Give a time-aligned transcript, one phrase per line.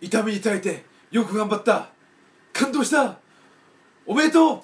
[0.00, 1.88] 痛みに耐えてよく頑張った。
[2.52, 3.16] 感動した。
[4.06, 4.60] おめでとう。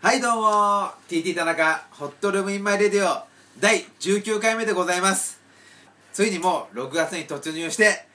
[0.00, 0.90] はいどうも。
[1.10, 3.22] TT 田中ホットルームインマイレディオ
[3.60, 5.38] 第19回目でございます。
[6.14, 8.06] ついにもう6月に突入して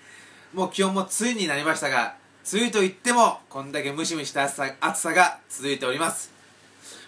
[0.51, 2.15] もう気温も梅雨になりましたが
[2.51, 6.31] 梅雨といってもこんだけムシムシした暑さ暑さが続いております。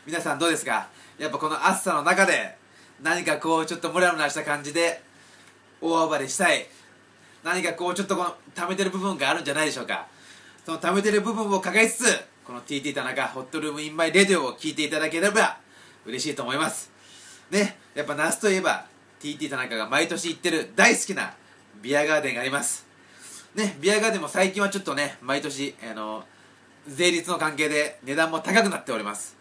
[0.05, 0.89] 皆さんどうですか？
[1.17, 2.55] やっぱこの暑さの中で
[3.01, 5.01] 何かこうちょっとムラムラした感じで
[5.81, 6.67] 大暴れしたい。
[7.45, 10.07] 何かこうちょっとこの溜めてる部分があるんじゃないでしょうか。
[10.65, 12.05] その溜めてる部分を抱えつつ
[12.43, 15.59] この TT 田中ホットルームインマイレディオを聞いていただければ
[16.07, 16.89] 嬉しいと思います。
[17.51, 18.87] ねやっぱ夏といえば
[19.21, 21.35] TT 田中が毎年行ってる大好きな
[21.83, 22.87] ビアガーデンがあります。
[23.53, 26.23] ねビアガーデンも最近はちょっとね毎年あの
[26.87, 29.37] 税率の関係で値段も高くなっております。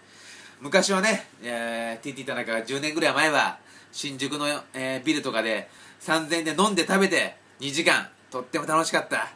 [0.60, 3.59] 昔はね、えー、TT 田中が10年ぐらい前は
[3.92, 5.70] 新宿の、えービルとかで
[6.02, 9.28] 3000円で飲んで食べて2時間とっても楽しかった。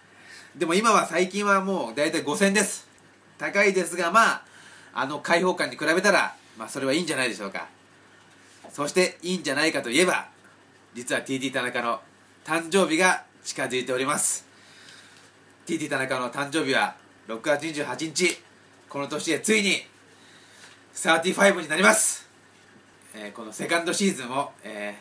[0.56, 2.88] でも今は最近はもう大体5000です。
[3.38, 4.42] 高いですがまあ
[4.94, 7.68] あの開放感に比べたらまあそれはいいんじゃないでしょうか。
[8.70, 10.28] そしていいんじゃないかといえば
[10.94, 12.00] 実は TT 田中の
[12.44, 14.46] 誕生日が近づいております。
[15.66, 16.96] TT 田中の誕生日は
[17.28, 18.48] 6月28日。
[18.88, 19.82] この年でついに
[20.94, 22.26] 35になります、
[23.14, 24.94] えーこのセカンドシーズンも、え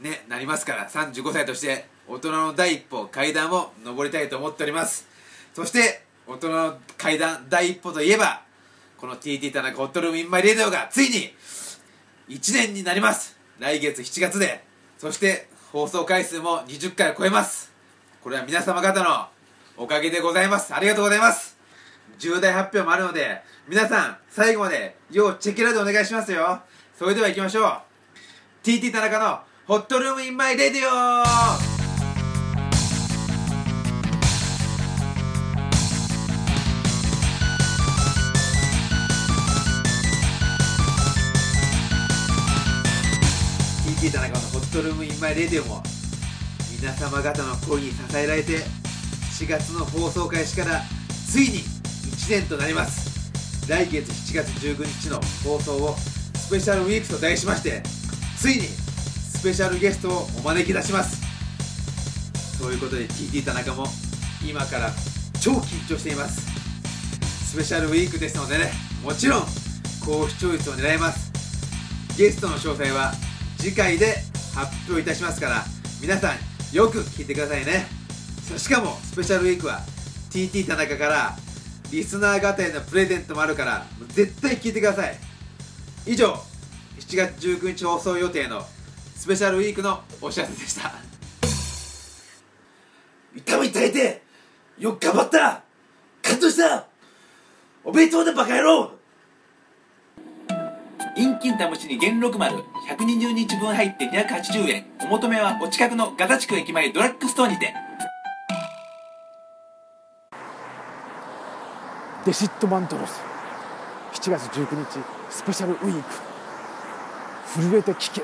[0.00, 5.06] ーね、なりますから35歳として大人の第一歩階段を上りたいと思っております。
[5.54, 8.42] そして大人の階段第一歩といえば
[8.98, 11.34] この TT 田中ホットルームインマイレディオがついに
[12.28, 13.36] 1年になります。
[13.58, 14.64] 来月7月で
[14.98, 17.72] そして放送回数も20回を超えます。
[18.22, 19.28] これは皆様方の
[19.76, 20.74] おかげでございます。
[20.74, 21.56] ありがとうございます。
[22.18, 26.60] 重大発表もあるので皆さん最後まで要チェックラでお願いしますよ。
[26.98, 27.80] それでは行きましょう。
[28.62, 30.82] TT 田中のホットルームインマイレディ
[31.72, 31.75] オ。
[44.16, 45.82] 田中のホットルームインマイレディオも
[46.80, 48.60] 皆様方の声に支えられて
[49.38, 50.80] 4月の放送開始から
[51.30, 53.68] ついに1年となります。
[53.68, 55.96] 来月7月19日の放送を
[56.34, 57.82] スペシャルウィークと題しまして
[58.38, 61.20] ついにスペシャルゲストをお招き出します。
[62.58, 63.86] そういうことで TT 田中も
[64.42, 64.92] 今から
[65.42, 66.40] 超緊張しています。
[67.50, 68.72] スペシャルウィークですのでね
[69.04, 69.42] もちろん
[70.02, 71.30] 高視聴率を狙います。
[72.16, 73.12] ゲストの詳細は
[73.66, 74.14] 次回で
[74.54, 75.64] 発表いたしますから
[76.00, 76.36] 皆さん
[76.72, 77.84] よく聞いてくださいね。
[78.56, 79.80] しかもスペシャルウィークは
[80.30, 81.36] TT 田中から
[81.90, 85.16] リスナー方へのプレゼントもあるから絶対聞いてください。
[86.06, 86.34] 以上
[87.00, 88.64] 7月19日放送予定の
[89.16, 90.92] スペシャルウィークのお知らせでした。
[93.34, 94.22] 痛み耐えて
[94.78, 95.62] よく頑張った。
[96.22, 96.86] 感動した。
[97.82, 98.95] おめでとうだバカ野郎。
[101.16, 102.62] 陰金試しに元禄丸。
[102.90, 104.84] 120日分入って280円。
[105.00, 107.72] お求めはお近くのガザ地区駅前ドラッグストアにて。
[112.26, 113.22] デシットマントロス。
[114.12, 114.98] 7月19日
[115.30, 116.14] スペシャルウィーク。
[117.46, 118.22] 震えて聞け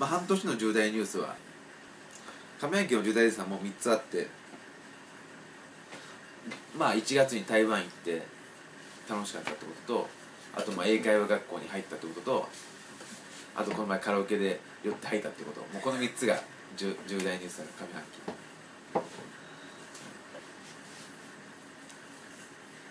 [0.00, 1.36] まあ、半年の重大ニュースは
[2.60, 4.26] 上半期の重大ニュースはもう3つあって。
[6.76, 8.41] まあ1月に台湾行って
[9.08, 10.08] 楽しかったってことと
[10.54, 12.48] あとまあ英会話学校に入ったってことと
[13.54, 15.60] あとこの前カラオケで寄って入ったってこと。
[15.60, 16.40] もうこの3つが
[16.76, 18.42] 重重大ニュースだ上半期。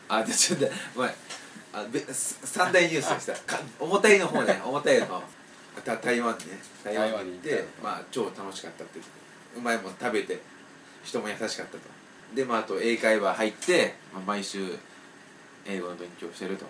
[0.07, 1.11] あじゃちょっとごめん
[1.73, 3.57] あべ三大ニュースでした。
[3.57, 4.61] か重たいの方ね。
[4.63, 5.21] 重たいの方。
[5.83, 6.45] た台湾ね。
[6.83, 8.99] 台湾に行ってまあ超楽しかったって。
[9.57, 10.39] うまいもん食べて
[11.03, 11.79] 人も優しかったと。
[12.35, 14.77] でまああと英会話入って、まあ、毎週
[15.65, 16.65] 英語の勉強してると。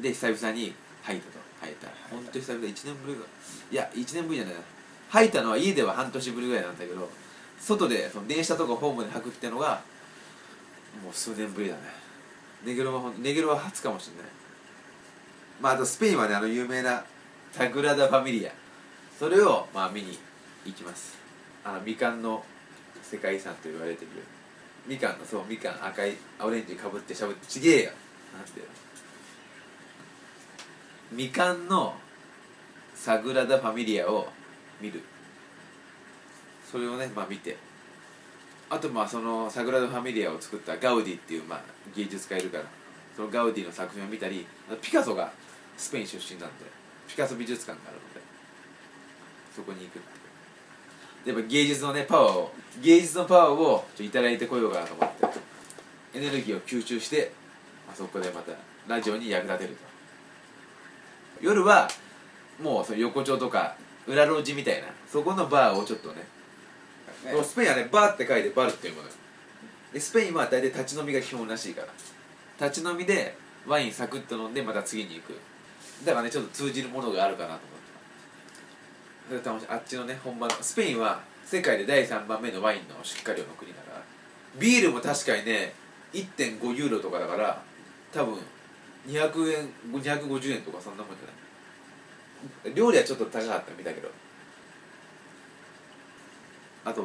[0.00, 1.88] で久々に吐いたと吐いた。
[2.10, 3.28] 本当に久々1年ぶりぐらい。
[3.72, 4.60] いや1年ぶりじゃないな。
[5.10, 7.08] 吐いたのは家では半年ぶりぐらいなんだけど
[7.58, 9.80] 外でその電車とかホームで吐くってのが
[11.02, 11.82] もう数年ぶりだね。
[12.64, 14.32] ネゲロはネゲロは初かもしれない。
[15.60, 17.04] まああとスペインはねあの有名な
[17.52, 18.52] サグラダ・ファミリア。
[19.18, 20.18] それをまあ見に
[20.64, 21.18] 行きます。
[21.64, 22.44] あのみかんの
[23.02, 24.08] 世界遺産と言われてる
[24.88, 27.90] みかんのそうみかん赤いオレンジかぶってしゃぶってちげえよ
[28.34, 28.60] なんて
[31.12, 31.94] みかんの
[32.94, 34.28] サグラダ・ファミリアを
[34.80, 35.00] 見る。
[36.70, 37.56] それをねまあ見て。
[38.70, 41.62] あとまあそのサグラダ・ファミリアを作ったガウディっていうまあ
[41.94, 42.64] 芸術家いるから。
[43.18, 44.46] そのガウディの作品を見たり
[44.80, 45.32] ピカソが
[45.76, 46.66] スペイン出身なんで
[47.08, 48.20] ピカソ美術館があるので
[49.56, 50.27] そこに行くって
[51.28, 55.38] やっぱ芸術のねパワーを芸術のパワーをちょいただいてこようかなと思って。
[56.14, 57.32] エネルギーを吸収して
[57.90, 58.52] あそこでまた
[58.86, 59.76] ラジオに役立てると。
[61.42, 61.86] 夜は
[62.62, 63.76] もうその横丁とか
[64.06, 66.26] 裏路地みたいなそこのバーをちょっとね
[67.44, 69.08] スペインはねバーって書いてバルっていうもの
[69.92, 72.66] でスペインは大体立ち飲みが基本らしいから。
[72.66, 73.36] 立ち飲みで
[73.66, 75.38] ワインサクッと飲んでまた次に行く。
[76.04, 77.77] だからねちょっと通じるものがあるかなと思って
[79.68, 84.02] あっちのね本場のスペインは世界で第3番目のワインの出荷量の国だから。
[84.58, 85.74] ビールも確かにね
[86.12, 87.62] 1.5ユーロとかだから
[88.12, 88.38] 多分
[89.06, 92.74] 200円250円とかそんなもんじゃない。
[92.74, 94.08] 料理はちょっと高かったみたけど。
[96.84, 97.02] あと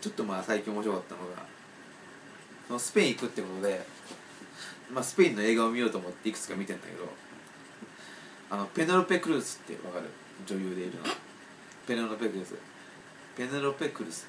[0.00, 1.46] ちょっとまあ最近面白かったのが
[2.66, 3.80] そのスペイン行くってことで、
[4.92, 7.08] まあ、スペインの映画を見ようと思っていくつか見てんだけど
[8.50, 10.06] あのペネロペ・クルースってわかる？
[10.46, 11.04] 女優でいるの。
[11.86, 12.54] ペネロペ・クルース。
[13.36, 14.26] ペネロペ・クルス。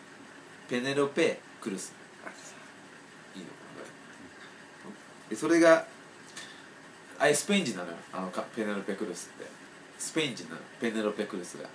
[0.70, 1.94] ペネロペ・クルス。
[2.26, 3.54] あいいのこ
[5.30, 5.36] れ。
[5.36, 5.86] でそれが
[7.20, 7.98] あれスペイン人なのよ。
[8.14, 9.46] あのペネロペ・クルスって。
[10.00, 10.62] スペイン人なの。
[10.80, 11.70] ペネロペ・クルスが。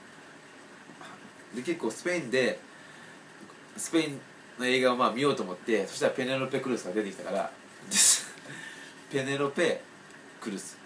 [1.55, 2.59] で結構スペインで
[3.77, 4.21] スペイン
[4.59, 7.51] の映画をまあ見ようと思ってそしたらペネロペ・クルスが出てきたから
[9.11, 9.83] ペネロペ・
[10.41, 10.79] クルス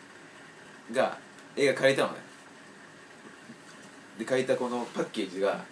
[0.92, 1.18] が
[1.56, 2.18] 映画借りたのね。
[4.18, 5.64] で借りたこのパッケージが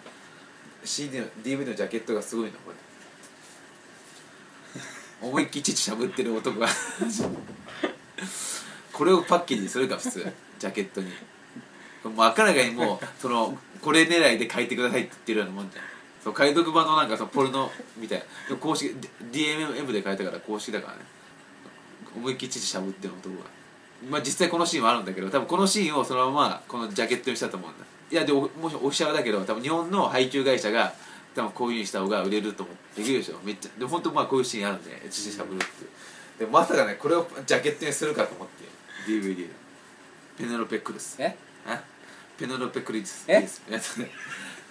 [0.83, 2.75] CD の DVD のジャケットがすごいのこれ。
[5.21, 6.67] 思いっきり乳しゃぶってる男が。
[8.93, 10.31] これをパッケージにするか普通。
[10.59, 11.11] ジャケットに。
[12.03, 15.83] もう明らかにもうそのこれ狙いで書いてくださいって言ってるようなもんじゃん。
[16.23, 18.55] そう解読版のなんかそのポルノみたいな。
[18.57, 18.95] 公式
[19.31, 21.03] DMM で書いたから公式だからね。
[22.15, 23.45] 思いっきり乳しゃぶってる男が。
[24.09, 27.85] まあ実際このシーンはあるんだけど多分このシーンをそのままこのジャケットにしたと思うんだ。
[28.11, 30.93] いやでももしオフィシャルだけど多分日本の配給会社が
[31.33, 33.39] 多分こういうふうにした方が売れると思ってできるでしょ。
[33.43, 35.59] めっちゃで本当まあこういうシーンあるんで乳しゃぶるっ
[36.37, 36.45] て。
[36.45, 38.65] でまさかねこれをジャケットにするかと思って。
[39.09, 39.47] DVD
[40.37, 41.15] ペネロペ・クルス。
[41.19, 41.35] え？
[41.67, 41.81] あ？
[42.37, 43.25] ペネロペ・クリス。
[43.27, 43.47] え？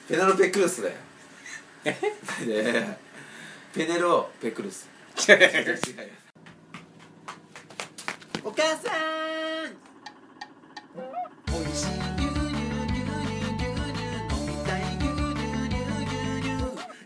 [0.08, 0.94] ペネロペ・クルスだよ。
[1.84, 1.96] え？
[2.44, 2.98] で
[3.72, 4.88] ペネロペ・クルス。
[5.28, 6.23] 違う違う
[8.46, 9.74] お母さん。
[11.50, 13.08] おいしい牛乳牛乳
[13.56, 16.52] 牛乳飲みたい牛乳牛乳牛乳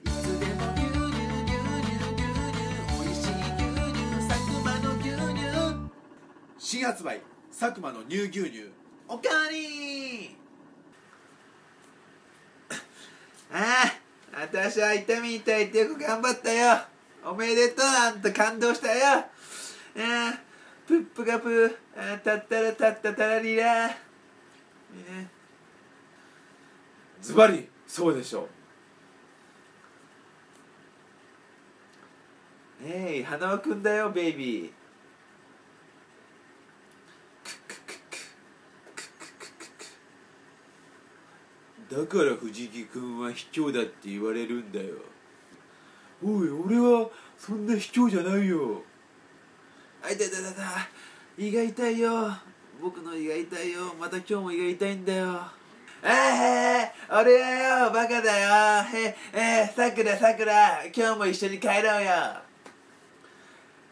[0.02, 1.06] いつでも牛乳
[1.46, 1.55] 牛
[1.87, 2.58] 乳牛乳
[2.99, 3.62] おいしい牛
[3.94, 5.46] 乳佐久間の牛乳
[6.58, 7.20] 新発売
[7.56, 8.73] 佐久間の乳牛乳
[9.06, 10.37] おかわり
[13.52, 13.85] あ
[14.35, 16.79] あ私は痛み痛いってよく頑張ったよ
[17.25, 19.25] おめでとうあんた感動したよあ
[19.96, 20.47] あ
[20.88, 21.76] プップがプー。
[22.00, 23.94] あーたったらたったたらりら、ね、
[27.20, 28.49] ズバリそうでしょ
[32.82, 34.70] えい花輪くんだよベイビー。
[41.94, 44.94] だから藤木君は卑怯だって言われるんだよ。
[46.25, 48.82] おい俺はそんな卑怯じゃないよ
[50.02, 52.32] あいたいたいたい胃が痛いよ。
[52.80, 53.94] 僕の胃が痛いよ。
[53.98, 55.40] また今日も胃が痛いんだよ。
[56.02, 57.48] ええー、俺は
[57.86, 58.87] よバカだよ。
[58.94, 62.11] ええー、さくらさくら今日も一緒に帰ろうよ。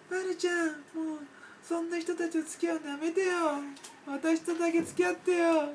[0.08, 1.18] まるちゃんもう
[1.62, 3.32] そんな人たちと付き合うのやめてよ。
[4.06, 5.68] 私とだけ付き合ってよ。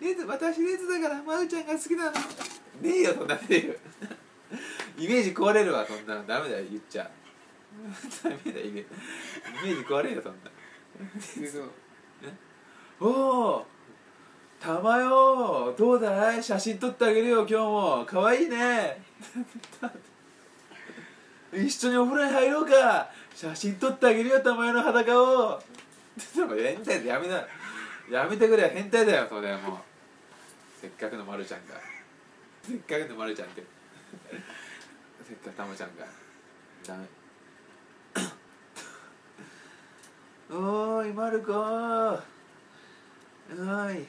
[0.00, 2.10] レズ私レズだからまるちゃんが好きなの。
[2.10, 2.18] ね
[2.84, 3.74] えよそんなねえよ。
[4.98, 6.26] イメージ壊れるわそんなの。
[6.26, 7.08] ダメだよ言っちゃ。
[8.22, 8.84] ダメだイメイ
[9.64, 10.50] メージ壊れよそんな
[13.00, 13.66] おお
[14.60, 19.02] たまよどうだい写真撮ってあげるよ今日もかわいいね
[21.52, 25.60] 一緒にお風呂に入ろうか写真撮ってあげるよたまよの裸を
[26.36, 27.44] 変態やめな
[28.10, 29.76] やめてくれ変態だよそれもう
[30.80, 31.74] せっかくのまるちゃんが
[32.62, 33.64] せっかくのまるちゃんって
[35.26, 36.04] せっかくたまちゃんが
[36.86, 37.21] ダメ
[40.54, 41.52] おーいマルコ。
[41.54, 41.62] お
[43.90, 44.06] い。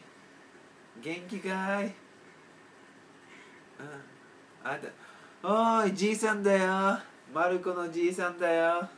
[1.02, 1.86] 元気かい？
[1.86, 1.94] うん。
[4.62, 4.88] あんた。
[5.42, 7.00] おーいじいさんだよ。
[7.34, 8.90] マルコのじいさんだよ。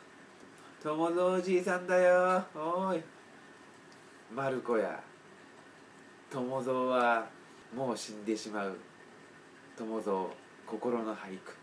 [0.82, 2.44] 友蔵じいさんだよ。
[2.56, 3.04] おい。
[4.34, 5.00] マルコや。
[6.32, 7.28] 友蔵は
[7.76, 8.76] もう死んでしまう。
[9.78, 10.26] 友蔵
[10.66, 11.56] 心の俳句。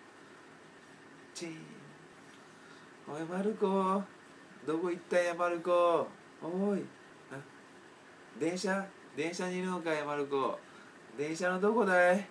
[1.35, 1.57] チーン。
[3.12, 4.01] おいマルコ。
[4.66, 6.07] どこ行ったやマルコ
[6.42, 6.85] おい。
[8.38, 8.87] 電車？
[9.16, 10.59] 電車にいるのかいマルコ
[11.19, 12.26] 電車のどこだい？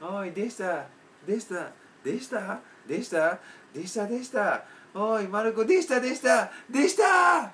[0.00, 0.86] おいでした。
[1.26, 1.70] でした。
[2.02, 2.60] でした？
[2.86, 3.38] でした？
[3.74, 4.06] でした？
[4.06, 4.64] でした？
[4.94, 6.00] おいマルコでした？
[6.00, 6.50] でした？
[6.70, 7.52] でした！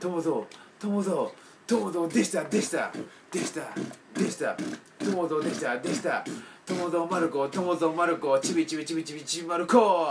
[0.00, 0.44] 友蔵
[0.80, 1.30] 友蔵
[1.66, 2.44] 友蔵でした？
[2.44, 2.92] でした？
[3.30, 3.74] でした？
[4.14, 4.56] でした？
[4.98, 5.78] 友蔵でした？
[5.78, 6.24] でした？
[6.66, 10.08] 友蔵マルコ友蔵マルコちびちびちびちびちびマルコ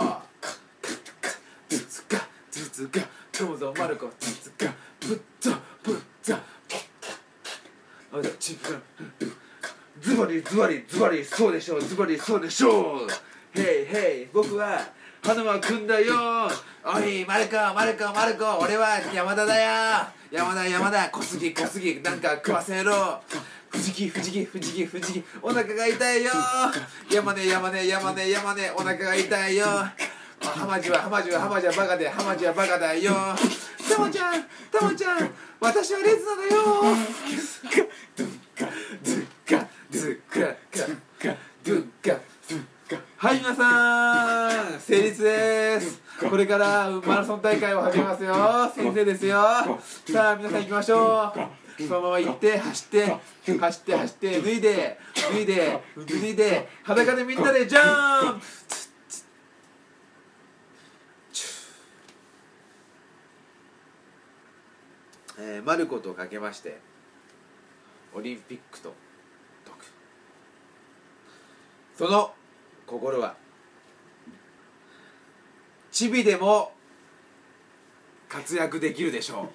[1.68, 2.18] つつか
[2.50, 3.00] つつか
[3.32, 6.40] 友蔵マルコつつかぶっざぶっざ
[8.12, 8.56] あだち
[10.00, 13.08] ズバリズバリズバリそうでしょうズバリそうでしょう。
[13.52, 14.78] ヘイヘイ僕は
[15.24, 16.14] 花輪くんだよ。
[16.84, 20.06] おいマルコマルコマルコ俺は山田だよ。
[20.30, 21.08] 山田山田。
[21.08, 22.02] 小杉小杉。
[22.02, 23.20] なんか食わせろ。
[23.70, 25.24] 藤木藤木藤木藤木。
[25.40, 26.32] お腹が痛いよ。
[27.10, 28.70] 山根山根山根山根。
[28.72, 29.66] お腹が痛いよ。
[30.42, 33.12] 浜地は浜地は浜地はバカで浜地はバカだよ。
[33.94, 36.96] たまちゃんたまちゃん私はレズナだよ
[39.04, 46.02] ズッカズッカズッカズッカはい皆さん成立です
[46.34, 48.34] これからマラソン大会を始めますよ。
[48.74, 49.38] 先生ですよ。
[50.12, 51.32] さあ皆さん行きましょ
[51.78, 51.86] う。
[51.86, 53.06] そのまま行って走って
[53.60, 58.46] 走って走って脱いで脱いで脱いで裸でみんなでジャンプ。
[65.38, 66.80] えーマルコとかけまして
[68.12, 68.92] オリンピックと
[69.64, 69.84] 解く
[71.96, 72.34] その
[72.88, 73.43] 心は
[75.94, 76.72] チビでも
[78.28, 79.48] 活躍できるでしょう。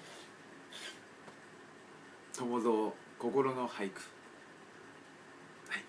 [2.38, 4.00] 友蔵心の俳句。
[5.68, 5.84] はい。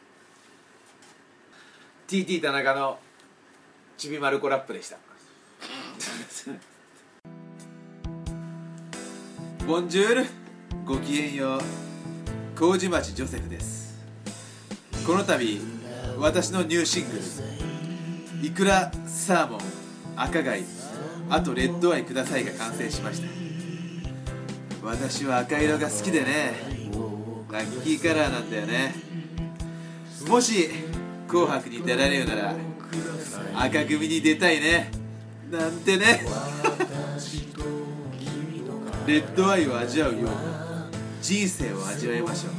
[2.09, 2.99] TT 田中の
[3.97, 4.97] ちびまる子ラップでした。
[9.69, 10.27] ボンジュール
[10.85, 11.61] ごきげんよう。
[12.59, 14.01] 麹町ジョセフです。
[15.07, 15.61] この度
[16.19, 17.21] 私のニューシング
[18.41, 19.80] ル「いくらサーモン。
[20.23, 20.65] 赤貝。
[21.31, 23.29] あとレッドアイください」が完成しました。
[24.83, 26.55] 私は赤色が好きでね。
[27.51, 28.95] ラッキーカラーなんだよね。
[30.29, 30.69] もし
[31.27, 32.55] 「紅白」に出られるなら
[33.57, 34.91] 赤組に出たいね。
[35.51, 36.25] なんてね。
[39.07, 40.23] レッドアイを味わうよう。
[40.23, 40.29] に
[41.23, 42.53] 人生を味わいましょう。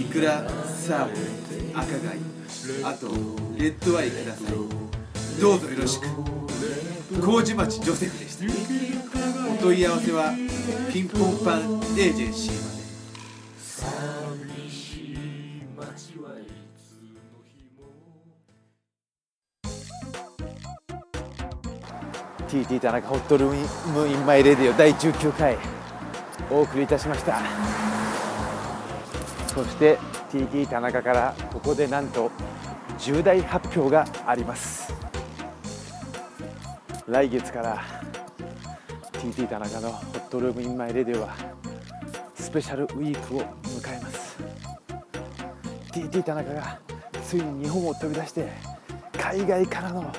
[0.00, 2.18] いくらサーモン赤貝
[2.84, 3.08] あと
[3.56, 5.40] レッドアイください。
[5.40, 6.31] どうぞよろしく。
[7.20, 8.44] 麹町ジョセフでした。
[9.52, 10.32] お問い合わせは
[10.92, 12.72] ピンポンパンエージェンシーまで。
[22.48, 23.54] TT 田中ホットルー
[23.92, 25.56] ムインマイレディオ第19回
[26.50, 27.40] お送りいたしました。
[29.54, 29.98] そして
[30.30, 32.30] TT 田中からここでなんと
[32.98, 35.01] 重大発表があります。
[37.12, 37.84] 来月から
[39.12, 41.34] TT 田中のホットルームインマイレディオは
[42.34, 44.38] スペシャルウィークを迎えます。
[45.92, 46.78] TT 田中が
[47.22, 48.48] ついに日本を飛び出して
[49.18, 50.10] 海外からの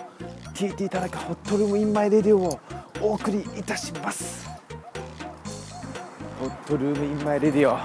[0.54, 2.60] TT 田中ホットルームインマイレディオを
[3.02, 4.48] お送りいたします。
[6.40, 7.76] ホットルームインマイレディオ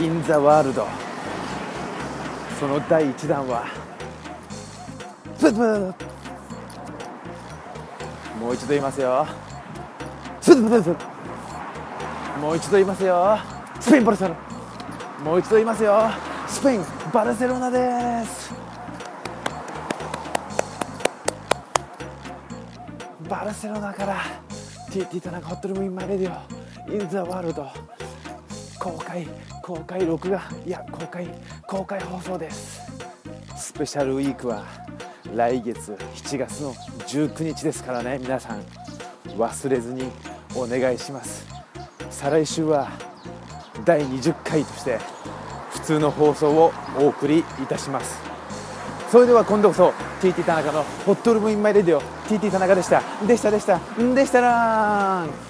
[0.00, 0.86] インザワールド
[2.60, 3.66] その第1弾は
[5.40, 6.07] ブブブ
[8.48, 9.26] もう一度言いますよ。
[12.40, 13.38] もう一度言いますよ
[13.78, 14.34] スペインバルセロ
[15.18, 16.10] ナもう一度言いますよ。
[16.46, 18.54] スペインバルセロナです。
[23.28, 24.16] バルセロナから
[24.88, 26.32] TT 田中ホットルームインマイレディ
[26.88, 26.90] オ。
[26.90, 27.68] インザワールド。
[28.78, 29.28] 公開
[29.60, 30.42] 公開録画。
[30.64, 31.28] いや公開
[31.66, 32.80] 公開放送です。
[33.54, 34.64] スペシャルウィークは
[35.34, 38.62] 来月7月の19日ですからね皆さん
[39.36, 40.10] 忘れずに
[40.54, 41.46] お願いします。
[42.10, 42.88] 再来週は
[43.84, 44.98] 第20回として
[45.70, 48.18] 普通の放送をお送りいたします。
[49.10, 53.02] それでは今度こそ TT 田中のホットルームインマイレディオ TT 田中でした。
[53.26, 53.80] でしたでした。
[54.14, 55.47] でしたらーん。